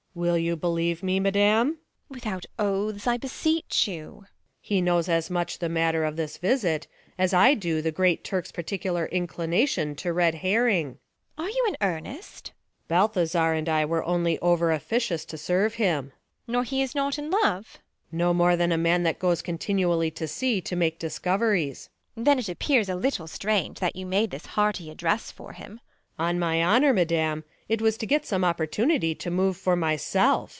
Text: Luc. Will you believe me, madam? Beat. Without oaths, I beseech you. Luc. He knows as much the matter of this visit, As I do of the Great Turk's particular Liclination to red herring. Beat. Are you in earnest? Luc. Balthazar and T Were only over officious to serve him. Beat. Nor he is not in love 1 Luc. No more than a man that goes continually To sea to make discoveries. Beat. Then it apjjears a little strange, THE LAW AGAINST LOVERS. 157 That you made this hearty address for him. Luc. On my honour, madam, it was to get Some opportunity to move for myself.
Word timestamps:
Luc. 0.13 0.21
Will 0.27 0.37
you 0.37 0.57
believe 0.57 1.01
me, 1.01 1.21
madam? 1.21 1.69
Beat. 1.69 2.15
Without 2.15 2.45
oaths, 2.59 3.07
I 3.07 3.15
beseech 3.15 3.87
you. 3.87 4.15
Luc. 4.23 4.27
He 4.59 4.81
knows 4.81 5.07
as 5.07 5.29
much 5.29 5.59
the 5.59 5.69
matter 5.69 6.03
of 6.03 6.17
this 6.17 6.35
visit, 6.37 6.85
As 7.17 7.33
I 7.33 7.53
do 7.53 7.77
of 7.77 7.85
the 7.85 7.93
Great 7.93 8.25
Turk's 8.25 8.51
particular 8.51 9.07
Liclination 9.13 9.95
to 9.95 10.11
red 10.11 10.35
herring. 10.35 10.91
Beat. 11.37 11.43
Are 11.45 11.49
you 11.49 11.65
in 11.65 11.77
earnest? 11.79 12.47
Luc. 12.47 12.87
Balthazar 12.89 13.53
and 13.53 13.67
T 13.67 13.85
Were 13.85 14.03
only 14.03 14.37
over 14.39 14.69
officious 14.73 15.23
to 15.23 15.37
serve 15.37 15.75
him. 15.75 16.07
Beat. 16.07 16.13
Nor 16.51 16.63
he 16.65 16.81
is 16.81 16.93
not 16.93 17.17
in 17.17 17.31
love 17.31 17.39
1 18.09 18.11
Luc. 18.11 18.11
No 18.11 18.33
more 18.33 18.57
than 18.57 18.73
a 18.73 18.77
man 18.77 19.03
that 19.03 19.17
goes 19.17 19.41
continually 19.41 20.11
To 20.11 20.27
sea 20.27 20.59
to 20.59 20.75
make 20.75 20.99
discoveries. 20.99 21.89
Beat. 22.17 22.25
Then 22.25 22.37
it 22.37 22.47
apjjears 22.49 22.89
a 22.89 22.95
little 22.95 23.27
strange, 23.27 23.79
THE 23.79 23.85
LAW 23.85 23.89
AGAINST 23.91 23.95
LOVERS. 23.95 23.95
157 23.95 23.95
That 23.95 23.95
you 23.95 24.05
made 24.07 24.31
this 24.31 24.45
hearty 24.57 24.89
address 24.91 25.31
for 25.31 25.53
him. 25.53 25.71
Luc. 25.75 25.81
On 26.19 26.37
my 26.37 26.61
honour, 26.61 26.91
madam, 26.93 27.45
it 27.67 27.81
was 27.81 27.97
to 27.97 28.05
get 28.05 28.25
Some 28.25 28.43
opportunity 28.43 29.15
to 29.15 29.31
move 29.31 29.55
for 29.55 29.77
myself. 29.77 30.49